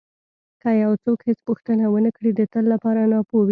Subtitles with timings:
[0.61, 3.49] که یو څوک هېڅ پوښتنه ونه کړي د تل لپاره ناپوه وي.